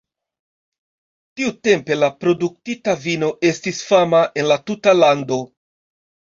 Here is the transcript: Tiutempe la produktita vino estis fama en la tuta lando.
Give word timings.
Tiutempe 1.41 1.99
la 1.99 2.09
produktita 2.23 2.97
vino 3.05 3.31
estis 3.53 3.85
fama 3.93 4.25
en 4.43 4.51
la 4.55 4.61
tuta 4.69 4.99
lando. 5.05 5.43